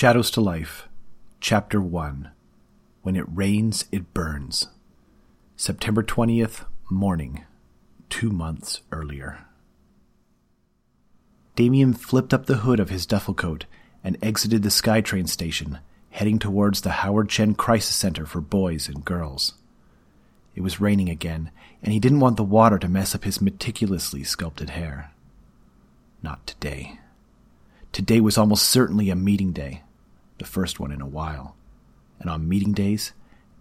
[0.00, 0.86] Shadows to Life,
[1.40, 2.30] Chapter 1
[3.02, 4.68] When It Rains, It Burns.
[5.56, 7.44] September 20th, morning,
[8.08, 9.40] two months earlier.
[11.56, 13.64] Damien flipped up the hood of his duffel coat
[14.04, 19.04] and exited the SkyTrain station, heading towards the Howard Chen Crisis Center for Boys and
[19.04, 19.54] Girls.
[20.54, 21.50] It was raining again,
[21.82, 25.10] and he didn't want the water to mess up his meticulously sculpted hair.
[26.22, 27.00] Not today.
[27.90, 29.82] Today was almost certainly a meeting day,
[30.38, 31.56] the first one in a while.
[32.20, 33.12] And on meeting days,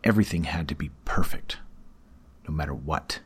[0.04, 1.58] everything had to be perfect,
[2.48, 3.20] no matter what.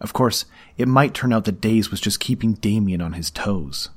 [0.00, 0.44] Of course,
[0.76, 3.90] it might turn out that Daze was just keeping Damien on his toes.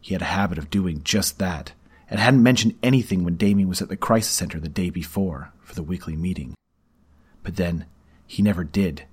[0.00, 1.72] He had a habit of doing just that,
[2.10, 5.74] and hadn't mentioned anything when Damien was at the crisis center the day before for
[5.74, 6.54] the weekly meeting.
[7.42, 7.86] But then,
[8.26, 9.04] he never did,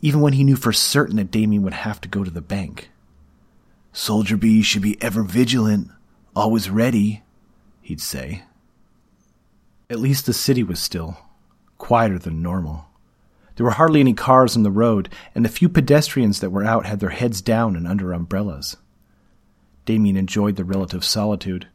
[0.00, 2.90] even when he knew for certain that Damien would have to go to the bank.
[3.92, 5.90] Soldier B should be ever vigilant,
[6.34, 7.22] always ready,
[7.84, 8.42] he'd say.
[9.90, 11.18] At least the city was still,
[11.76, 12.86] quieter than normal.
[13.56, 16.86] There were hardly any cars on the road, and the few pedestrians that were out
[16.86, 18.78] had their heads down and under umbrellas.
[19.84, 21.68] Damien enjoyed the relative solitude.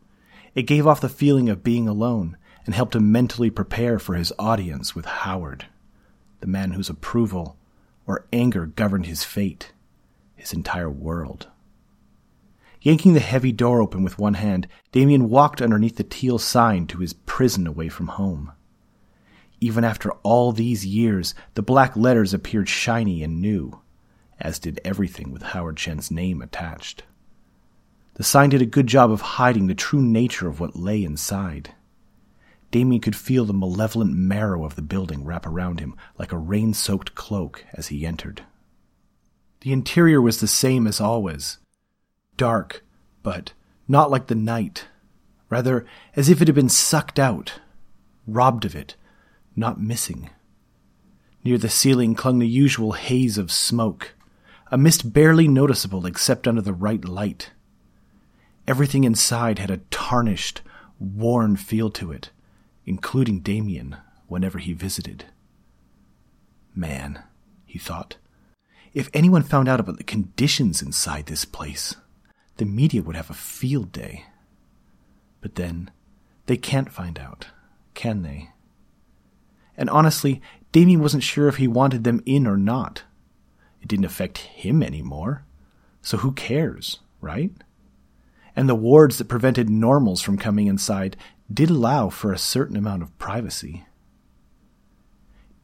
[0.55, 4.33] It gave off the feeling of being alone and helped him mentally prepare for his
[4.39, 5.67] audience with Howard,
[6.39, 7.55] the man whose approval
[8.07, 9.71] or anger governed his fate,
[10.35, 11.47] his entire world.
[12.81, 16.99] Yanking the heavy door open with one hand, Damien walked underneath the teal sign to
[16.99, 18.53] his prison away from home.
[19.59, 23.81] Even after all these years, the black letters appeared shiny and new,
[24.39, 27.03] as did everything with Howard Chen's name attached.
[28.13, 31.73] The sign did a good job of hiding the true nature of what lay inside.
[32.71, 36.73] Damien could feel the malevolent marrow of the building wrap around him like a rain
[36.73, 38.43] soaked cloak as he entered.
[39.61, 41.57] The interior was the same as always
[42.39, 42.85] dark,
[43.21, 43.51] but
[43.85, 44.87] not like the night.
[45.49, 47.59] Rather, as if it had been sucked out,
[48.25, 48.95] robbed of it,
[49.55, 50.29] not missing.
[51.43, 54.15] Near the ceiling clung the usual haze of smoke,
[54.71, 57.51] a mist barely noticeable except under the right light.
[58.67, 60.61] Everything inside had a tarnished,
[60.97, 62.29] worn feel to it,
[62.85, 63.97] including Damien
[64.27, 65.25] whenever he visited.
[66.73, 67.23] Man,
[67.65, 68.15] he thought,
[68.93, 71.95] if anyone found out about the conditions inside this place
[72.59, 74.25] the media would have a field day.
[75.39, 75.89] But then,
[76.45, 77.47] they can't find out,
[77.93, 78.49] can they?
[79.77, 80.41] And honestly,
[80.73, 83.03] Damien wasn't sure if he wanted them in or not.
[83.81, 85.45] It didn't affect him anymore.
[86.01, 87.51] So who cares, right?
[88.57, 91.15] And the wards that prevented normals from coming inside
[91.51, 93.85] did allow for a certain amount of privacy.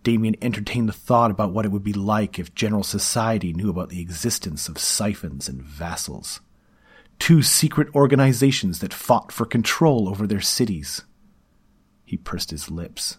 [0.01, 3.89] Damien entertained the thought about what it would be like if general society knew about
[3.89, 6.39] the existence of siphons and vassals
[7.19, 11.03] two secret organizations that fought for control over their cities.
[12.03, 13.17] He pursed his lips.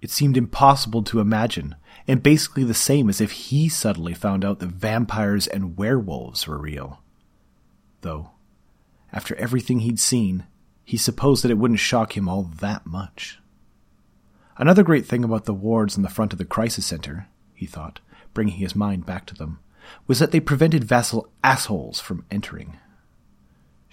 [0.00, 1.76] It seemed impossible to imagine,
[2.08, 6.58] and basically the same as if he suddenly found out that vampires and werewolves were
[6.58, 7.00] real.
[8.00, 8.30] Though,
[9.12, 10.44] after everything he'd seen,
[10.84, 13.38] he supposed that it wouldn't shock him all that much.
[14.56, 18.00] Another great thing about the wards in the front of the crisis center, he thought,
[18.34, 19.60] bringing his mind back to them,
[20.06, 22.76] was that they prevented vassal assholes from entering.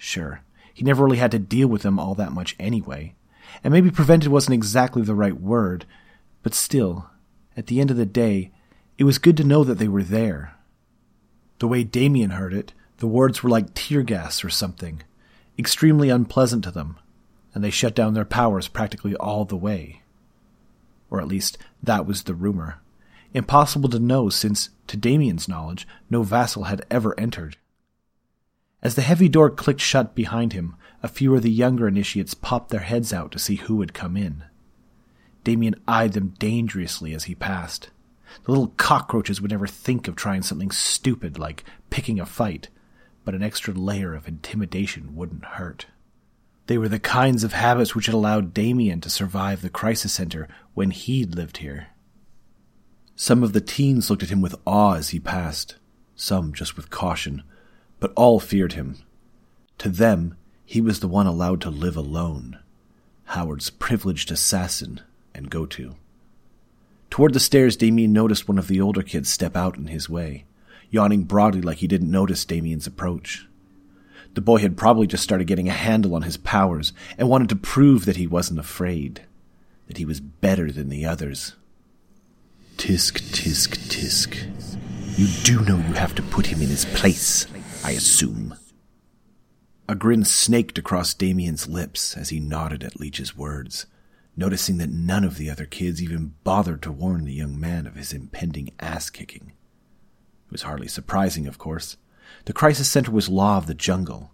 [0.02, 0.40] Sure,
[0.72, 3.14] he never really had to deal with them all that much anyway.
[3.62, 5.84] And maybe prevented wasn't exactly the right word,
[6.42, 7.10] but still,
[7.54, 8.50] at the end of the day,
[8.96, 10.54] it was good to know that they were there.
[11.58, 15.02] The way Damien heard it, the words were like tear gas or something,
[15.58, 16.98] extremely unpleasant to them,
[17.54, 20.00] and they shut down their powers practically all the way.
[21.10, 22.78] Or at least, that was the rumor.
[23.34, 27.58] Impossible to know since, to Damien's knowledge, no vassal had ever entered.
[28.82, 32.70] As the heavy door clicked shut behind him, a few of the younger initiates popped
[32.70, 34.44] their heads out to see who had come in.
[35.44, 37.90] Damien eyed them dangerously as he passed.
[38.44, 42.68] The little cockroaches would never think of trying something stupid like picking a fight,
[43.24, 45.86] but an extra layer of intimidation wouldn't hurt.
[46.66, 50.48] They were the kinds of habits which had allowed Damien to survive the crisis center
[50.74, 51.88] when he'd lived here.
[53.16, 55.76] Some of the teens looked at him with awe as he passed,
[56.14, 57.42] some just with caution,
[58.00, 58.98] but all feared him.
[59.78, 62.58] To them, he was the one allowed to live alone,
[63.24, 65.00] Howard's privileged assassin
[65.34, 65.94] and go to.
[67.10, 70.44] Toward the stairs, Damien noticed one of the older kids step out in his way,
[70.90, 73.46] yawning broadly like he didn't notice Damien's approach.
[74.34, 77.56] The boy had probably just started getting a handle on his powers and wanted to
[77.56, 79.22] prove that he wasn't afraid,
[79.88, 81.56] that he was better than the others.
[82.76, 85.18] Tisk, tisk, tisk.
[85.18, 87.46] You do know you have to put him in his place.
[87.82, 88.54] I assume.
[89.88, 93.86] A grin snaked across Damien's lips as he nodded at Leech's words,
[94.36, 97.96] noticing that none of the other kids even bothered to warn the young man of
[97.96, 99.54] his impending ass kicking.
[100.46, 101.96] It was hardly surprising, of course.
[102.44, 104.32] The crisis center was law of the jungle.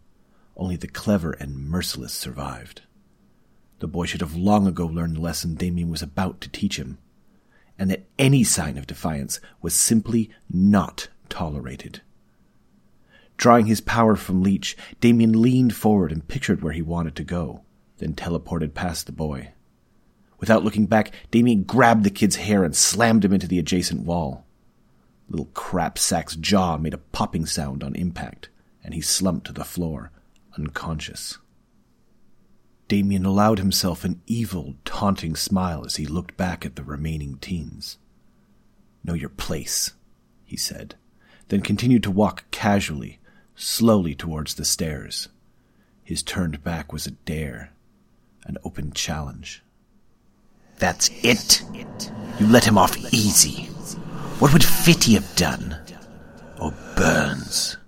[0.57, 2.83] Only the clever and merciless survived.
[3.79, 6.99] The boy should have long ago learned the lesson Damien was about to teach him,
[7.79, 12.01] and that any sign of defiance was simply not tolerated.
[13.37, 17.63] Drawing his power from Leech, Damien leaned forward and pictured where he wanted to go,
[17.99, 19.53] then teleported past the boy.
[20.39, 24.45] Without looking back, Damien grabbed the kid's hair and slammed him into the adjacent wall.
[25.29, 28.49] Little crapsack's jaw made a popping sound on impact,
[28.85, 30.13] and he slumped to the floor,
[30.57, 31.39] unconscious.
[32.89, 37.99] Damien allowed himself an evil, taunting smile as he looked back at the remaining teens.
[39.03, 39.93] Know your place,
[40.45, 40.95] he said,
[41.49, 43.19] then continued to walk casually,
[43.57, 45.29] slowly towards the stairs.
[46.05, 47.73] His turned back was a dare,
[48.45, 49.63] an open challenge.
[50.79, 51.63] That's it.
[52.39, 53.65] You let him off easy.
[54.39, 55.77] What would Fitty have done?
[56.61, 57.79] Or Burns?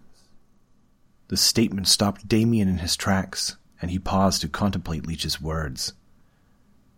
[1.29, 5.93] The statement stopped Damien in his tracks, and he paused to contemplate Leech's words.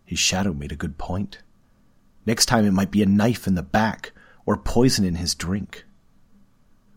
[0.05, 1.39] His shadow made a good point.
[2.25, 4.13] Next time it might be a knife in the back,
[4.45, 5.85] or poison in his drink.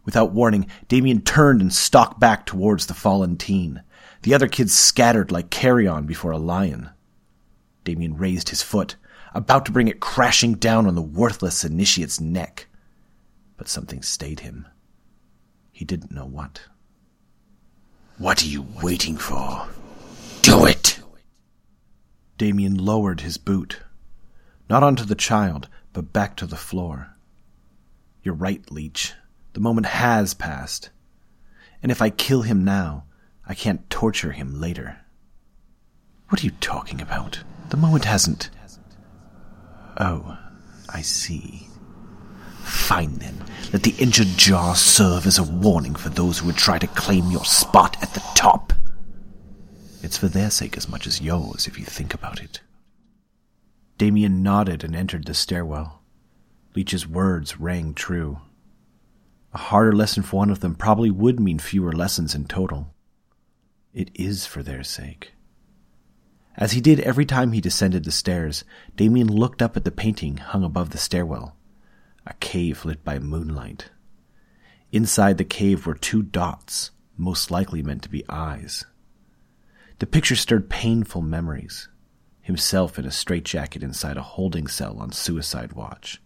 [0.04, 3.82] Without warning, Damien turned and stalked back towards the fallen teen.
[4.22, 6.90] The other kids scattered like carrion before a lion.
[7.84, 8.96] Damien raised his foot,
[9.34, 12.66] about to bring it crashing down on the worthless initiate's neck.
[13.56, 14.66] But something stayed him.
[15.72, 16.62] He didn't know what.
[18.18, 19.66] What are you waiting for?
[20.42, 21.00] Do it!
[22.38, 23.80] Damien lowered his boot,
[24.68, 27.16] not onto the child, but back to the floor.
[28.22, 29.14] You're right, Leech.
[29.54, 30.90] The moment has passed.
[31.82, 33.04] And if I kill him now,
[33.46, 34.98] I can't torture him later.
[36.28, 37.40] What are you talking about?
[37.70, 38.50] The moment hasn't.
[39.96, 40.36] Oh,
[40.88, 41.68] I see.
[42.62, 43.44] Fine then.
[43.72, 47.30] Let the injured jaw serve as a warning for those who would try to claim
[47.30, 48.72] your spot at the top.
[50.02, 52.60] It's for their sake as much as yours, if you think about it.
[53.98, 56.02] Damien nodded and entered the stairwell.
[56.74, 58.40] Leech's words rang true.
[59.54, 62.92] A harder lesson for one of them probably would mean fewer lessons in total.
[63.92, 65.32] It is for their sake.
[66.56, 68.64] As he did every time he descended the stairs,
[68.96, 71.56] Damien looked up at the painting hung above the stairwell,
[72.26, 73.90] a cave lit by moonlight.
[74.90, 78.84] Inside the cave were two dots, most likely meant to be eyes.
[80.00, 81.88] The picture stirred painful memories.
[82.40, 86.20] Himself in a straitjacket inside a holding cell on suicide watch.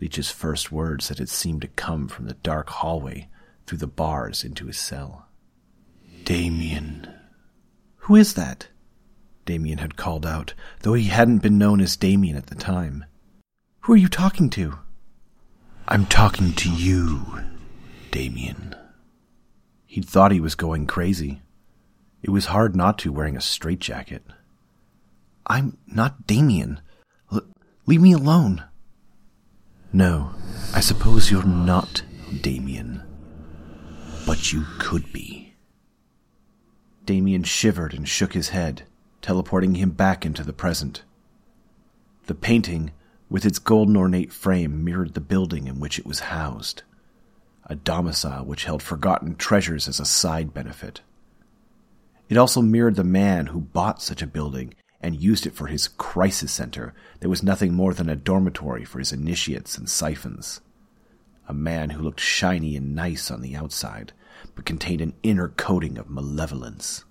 [0.00, 3.28] Leech's first words that had seemed to come from the dark hallway
[3.66, 5.26] through the bars into his cell.
[6.24, 7.12] Damien.
[8.04, 8.68] Who is that?
[9.44, 13.04] Damien had called out, though he hadn't been known as Damien at the time.
[13.80, 14.78] Who are you talking to?
[15.88, 17.40] I'm talking to you,
[18.10, 18.74] Damien.
[19.86, 21.42] He'd thought he was going crazy.
[22.22, 24.22] It was hard not to wearing a straitjacket.
[25.46, 26.80] I'm not Damien.
[27.32, 27.42] L-
[27.86, 28.64] leave me alone.
[29.92, 30.34] No,
[30.72, 32.02] I suppose you're not
[32.40, 33.02] Damien.
[34.24, 35.54] But you could be.
[37.04, 38.84] Damien shivered and shook his head,
[39.20, 41.02] teleporting him back into the present.
[42.26, 42.92] The painting,
[43.28, 46.84] with its golden ornate frame, mirrored the building in which it was housed,
[47.66, 51.00] a domicile which held forgotten treasures as a side benefit.
[52.28, 55.88] It also mirrored the man who bought such a building and used it for his
[55.88, 60.60] crisis center that was nothing more than a dormitory for his initiates and siphons.
[61.48, 64.12] A man who looked shiny and nice on the outside,
[64.54, 67.04] but contained an inner coating of malevolence.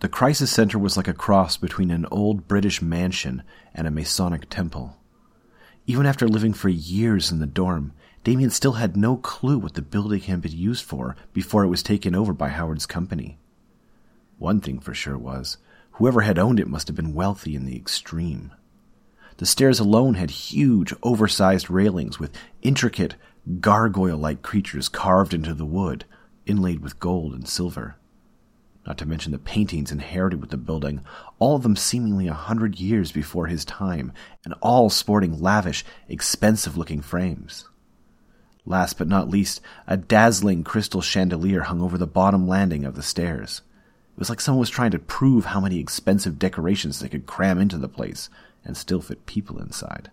[0.00, 3.42] The crisis center was like a cross between an old British mansion
[3.74, 4.96] and a Masonic temple.
[5.86, 7.92] Even after living for years in the dorm,
[8.24, 11.82] Damien still had no clue what the building had been used for before it was
[11.82, 13.38] taken over by Howard's company.
[14.38, 15.58] One thing for sure was
[15.94, 18.52] Whoever had owned it must have been wealthy in the extreme.
[19.36, 23.14] The stairs alone had huge, oversized railings with intricate,
[23.60, 26.04] gargoyle like creatures carved into the wood,
[26.46, 27.96] inlaid with gold and silver.
[28.84, 31.04] Not to mention the paintings inherited with the building,
[31.38, 34.12] all of them seemingly a hundred years before his time,
[34.44, 37.68] and all sporting lavish, expensive looking frames.
[38.66, 43.02] Last but not least, a dazzling crystal chandelier hung over the bottom landing of the
[43.02, 43.62] stairs.
[44.14, 47.58] It was like someone was trying to prove how many expensive decorations they could cram
[47.58, 48.30] into the place
[48.64, 50.12] and still fit people inside.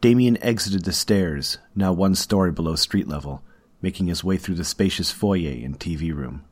[0.00, 3.42] Damien exited the stairs, now one story below street level,
[3.80, 6.44] making his way through the spacious foyer and TV room.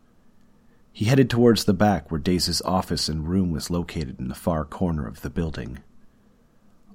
[0.92, 4.64] He headed towards the back where Daze's office and room was located in the far
[4.64, 5.78] corner of the building.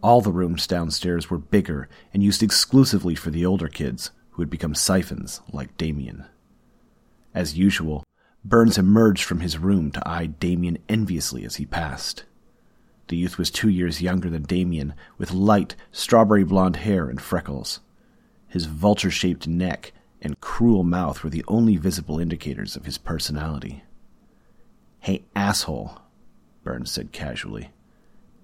[0.04, 4.50] All the rooms downstairs were bigger and used exclusively for the older kids, who had
[4.50, 6.26] become siphons like Damien.
[7.34, 8.04] As usual,
[8.46, 12.26] Burns emerged from his room to eye Damien enviously as he passed.
[13.08, 17.80] The youth was two years younger than Damien, with light, strawberry blonde hair and freckles.
[18.48, 23.84] His vulture shaped neck and cruel mouth were the only visible indicators of his personality.
[25.00, 26.00] Hey, asshole,
[26.64, 27.72] Burns said casually.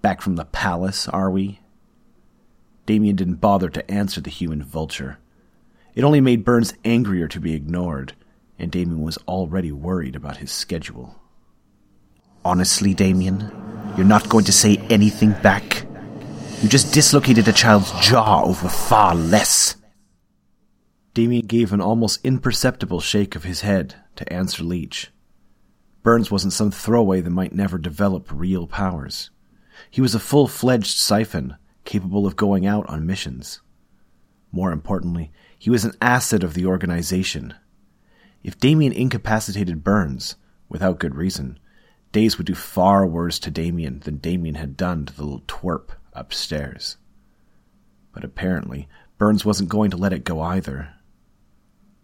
[0.02, 1.60] Back from the palace, are we?
[2.88, 5.20] Damien didn't bother to answer the human vulture.
[5.94, 8.14] It only made Burns angrier to be ignored,
[8.62, 11.16] and Damien was already worried about his schedule.
[12.46, 13.52] Honestly, Damien,
[13.98, 15.84] you're not going to say anything back?
[16.62, 19.76] You just dislocated a child's jaw over far less.
[21.16, 25.12] Damien gave an almost imperceptible shake of his head to answer Leech.
[26.04, 29.32] Burns wasn't some throwaway that might never develop real powers.
[29.90, 33.60] He was a full fledged siphon, capable of going out on missions.
[34.52, 37.56] More importantly, he was an asset of the organization.
[38.44, 40.36] If Damien incapacitated Burns,
[40.68, 41.60] without good reason,
[42.12, 45.90] Daze would do far worse to Damien than Damien had done to the little twerp
[46.14, 46.98] upstairs.
[48.14, 50.94] But apparently, Burns wasn't going to let it go either.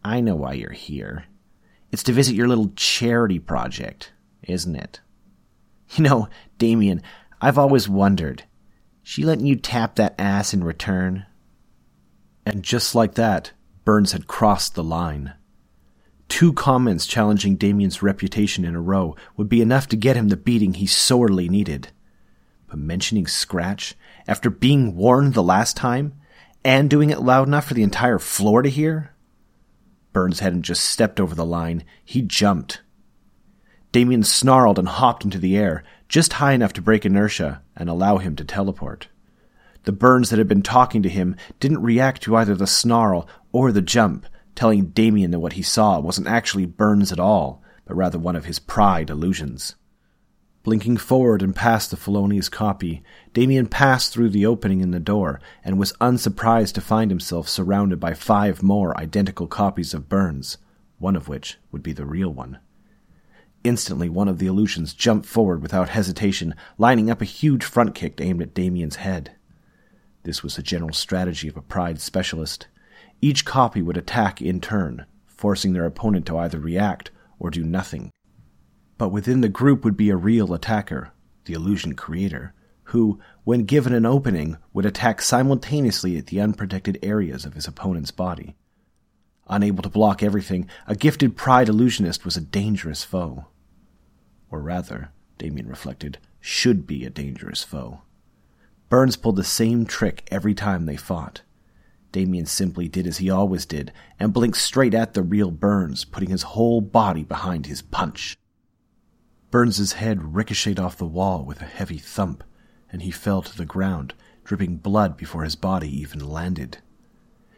[0.03, 1.25] I know why you're here.
[1.91, 4.13] It's to visit your little charity project,
[4.43, 5.01] isn't it?
[5.95, 6.27] You know,
[6.57, 7.01] Damien,
[7.39, 8.43] I've always wondered.
[9.03, 11.25] She letting you tap that ass in return?
[12.45, 13.53] And just like that,
[13.85, 15.33] Burns had crossed the line.
[16.27, 20.37] Two comments challenging Damien's reputation in a row would be enough to get him the
[20.37, 21.89] beating he sorely needed.
[22.67, 23.95] But mentioning Scratch,
[24.27, 26.13] after being warned the last time,
[26.65, 29.13] and doing it loud enough for the entire floor to hear?
[30.11, 32.81] Burns hadn't just stepped over the line, he jumped.
[33.91, 38.17] Damien snarled and hopped into the air, just high enough to break inertia and allow
[38.17, 39.07] him to teleport.
[39.83, 43.71] The Burns that had been talking to him didn't react to either the snarl or
[43.71, 44.25] the jump,
[44.57, 48.45] telling Damien that what he saw wasn't actually Burns at all, but rather one of
[48.45, 49.75] his pride illusions.
[50.63, 55.39] Blinking forward and past the felonious copy, Damien passed through the opening in the door
[55.63, 60.57] and was unsurprised to find himself surrounded by five more identical copies of Burns,
[60.97, 62.57] one of which would be the real one.
[63.63, 68.19] Instantly, one of the illusions jumped forward without hesitation, lining up a huge front kick
[68.19, 69.35] aimed at Damien's head.
[70.23, 72.67] This was the general strategy of a Pride specialist.
[73.21, 78.11] Each copy would attack in turn, forcing their opponent to either react or do nothing.
[78.97, 81.11] But within the group would be a real attacker,
[81.45, 82.53] the illusion creator,
[82.85, 88.11] who, when given an opening, would attack simultaneously at the unprotected areas of his opponent's
[88.11, 88.55] body.
[89.49, 93.45] Unable to block everything, a gifted pride illusionist was a dangerous foe.
[94.49, 98.01] Or rather, Damien reflected, should be a dangerous foe.
[98.89, 101.41] Burns pulled the same trick every time they fought.
[102.11, 106.29] Damien simply did as he always did and blinked straight at the real Burns, putting
[106.29, 108.37] his whole body behind his punch.
[109.51, 112.43] Burns's head ricocheted off the wall with a heavy thump,
[112.91, 116.79] and he fell to the ground, dripping blood before his body even landed.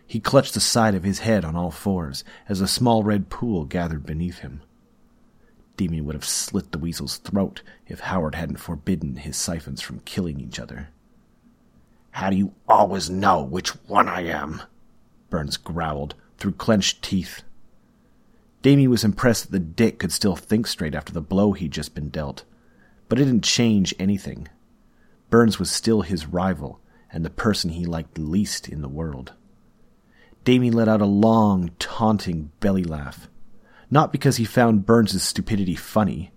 [0.06, 3.66] He clutched the side of his head on all fours as a small red pool
[3.66, 4.62] gathered beneath him.
[5.78, 10.40] Damien would have slit the weasel's throat if Howard hadn't forbidden his siphons from killing
[10.40, 10.90] each other.
[12.20, 14.62] How do you always know which one I am?
[15.30, 17.44] Burns growled through clenched teeth.
[18.62, 21.96] Damien was impressed that the dick could still think straight after the blow he'd just
[21.96, 22.44] been dealt,
[23.08, 24.50] but it didn't change anything.
[25.30, 29.32] Burns was still his rival and the person he liked least in the world.
[30.44, 33.30] Damien let out a long, taunting belly laugh.
[33.90, 36.34] Not because he found Burns's stupidity funny,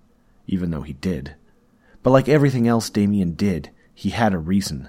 [0.46, 1.34] even though he did,
[2.04, 4.88] but like everything else Damien did, he had a reason.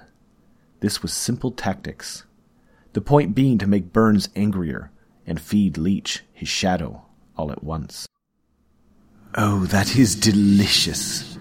[0.84, 2.24] This was simple tactics.
[2.92, 4.90] The point being to make Burns angrier
[5.26, 7.06] and feed Leech, his shadow,
[7.38, 8.06] all at once.
[9.34, 11.38] Oh, that is delicious.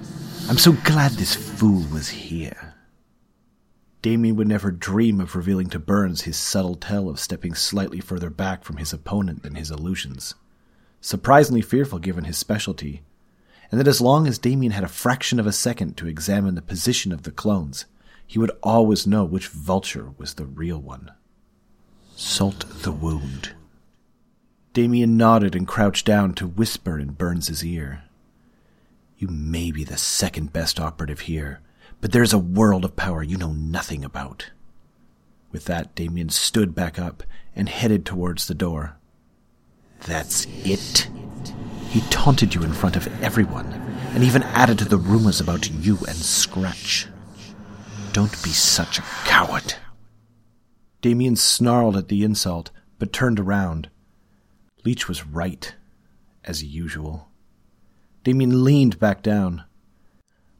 [0.47, 2.73] I'm so glad this fool was here.
[4.01, 8.29] Damien would never dream of revealing to Burns his subtle tell of stepping slightly further
[8.29, 10.35] back from his opponent than his illusions.
[11.01, 13.03] Surprisingly fearful given his specialty,
[13.69, 16.61] and that as long as Damien had a fraction of a second to examine the
[16.61, 17.83] position of the clones,
[18.27, 21.11] he would always know which vulture was the real one.
[22.15, 23.53] Salt the wound.
[24.73, 28.03] Damien nodded and crouched down to whisper in Burns's ear.
[29.17, 31.61] You may be the second best operative here,
[32.01, 34.49] but there's a world of power you know nothing about.
[35.51, 37.23] With that, Damien stood back up
[37.55, 38.97] and headed towards the door.
[40.01, 41.07] That's it?
[41.89, 43.71] He taunted you in front of everyone,
[44.13, 47.07] and even added to the rumors about you and Scratch.
[48.13, 49.73] Don't be such a coward.
[51.01, 53.89] Damien snarled at the insult, but turned around.
[54.85, 55.73] Leech was right,
[56.43, 57.29] as usual.
[58.23, 59.63] Damien leaned back down.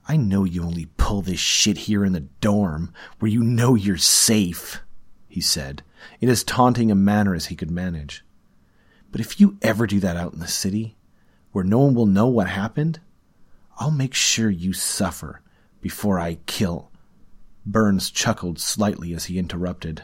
[0.07, 3.97] I know you only pull this shit here in the dorm, where you know you're
[3.97, 4.81] safe,
[5.27, 5.83] he said,
[6.19, 8.25] in as taunting a manner as he could manage.
[9.11, 10.97] But if you ever do that out in the city,
[11.51, 12.99] where no one will know what happened,
[13.77, 15.41] I'll make sure you suffer
[15.81, 16.89] before I kill.
[17.65, 20.03] Burns chuckled slightly as he interrupted.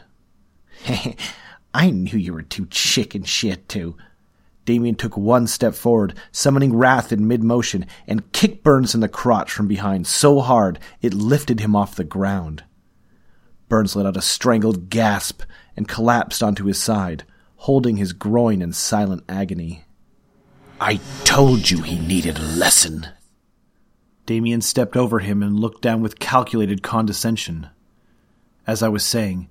[1.74, 3.96] I knew you were too chicken shit to.
[4.64, 9.08] Damien took one step forward, summoning wrath in mid motion, and kicked Burns in the
[9.08, 12.64] crotch from behind so hard it lifted him off the ground.
[13.68, 15.42] Burns let out a strangled gasp
[15.76, 17.24] and collapsed onto his side,
[17.56, 19.84] holding his groin in silent agony.
[20.80, 23.06] I told you he needed a lesson.
[24.30, 27.68] Damien stepped over him and looked down with calculated condescension.
[28.64, 29.48] As I was saying,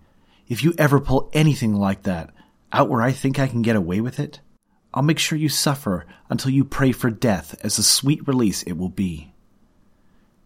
[0.48, 2.34] if you ever pull anything like that
[2.72, 4.40] out where I think I can get away with it,
[4.94, 8.78] I'll make sure you suffer until you pray for death as a sweet release it
[8.78, 9.34] will be.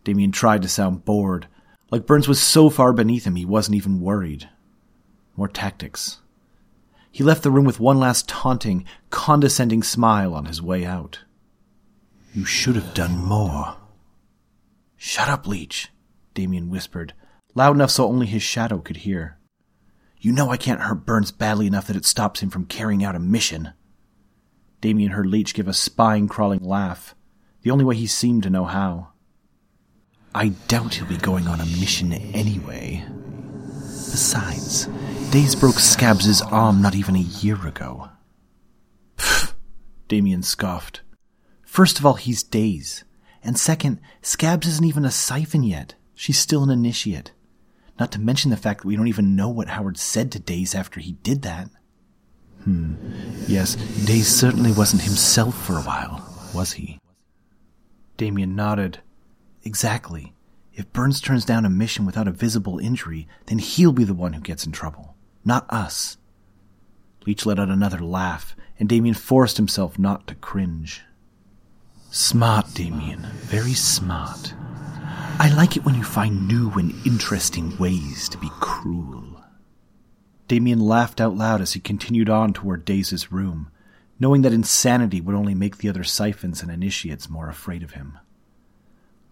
[0.03, 1.45] Damien tried to sound bored,
[1.91, 4.49] like Burns was so far beneath him he wasn't even worried.
[5.37, 6.21] More tactics.
[7.11, 11.19] He left the room with one last taunting, condescending smile on his way out.
[12.33, 13.75] You should have done more.
[15.05, 15.89] Shut up, Leech,
[16.33, 17.13] Damien whispered,
[17.55, 19.37] loud enough so only his shadow could hear.
[20.17, 23.13] You know I can't hurt Burns badly enough that it stops him from carrying out
[23.13, 23.73] a mission.
[24.79, 27.15] Damien heard Leech give a spine crawling laugh,
[27.63, 29.09] the only way he seemed to know how.
[30.33, 33.03] I doubt he'll be going on a mission anyway.
[33.81, 34.85] Besides,
[35.31, 38.07] Daze broke Scabs' arm not even a year ago.
[39.17, 39.53] Pfft,
[40.07, 41.01] Damien scoffed.
[41.61, 43.03] First of all, he's Daze.
[43.43, 45.95] And second, Scabs isn't even a siphon yet.
[46.15, 47.31] She's still an initiate.
[47.99, 50.73] Not to mention the fact that we don't even know what Howard said to Daze
[50.73, 51.69] after he did that.
[52.63, 52.95] Hmm.
[53.47, 53.75] Yes,
[54.05, 56.99] Daze certainly wasn't himself for a while, was he?
[58.17, 58.99] Damien nodded.
[59.63, 60.33] Exactly.
[60.73, 64.33] If Burns turns down a mission without a visible injury, then he'll be the one
[64.33, 65.13] who gets in trouble
[65.45, 66.17] not us.
[67.25, 71.01] Leech let out another laugh, and Damien forced himself not to cringe.
[72.15, 73.21] Smart, Damien.
[73.41, 74.53] Very smart.
[75.39, 79.43] I like it when you find new and interesting ways to be cruel.
[80.47, 83.71] Damien laughed out loud as he continued on toward Daze's room,
[84.19, 88.19] knowing that insanity would only make the other siphons and initiates more afraid of him.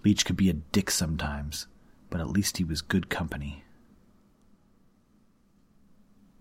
[0.03, 1.67] Leech could be a dick sometimes,
[2.09, 3.63] but at least he was good company.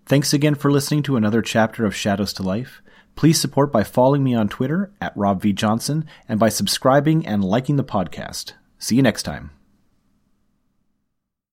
[0.07, 2.81] Thanks again for listening to another chapter of Shadows to Life.
[3.21, 5.53] Please support by following me on Twitter at Rob V.
[5.53, 8.55] Johnson and by subscribing and liking the podcast.
[8.79, 9.51] See you next time.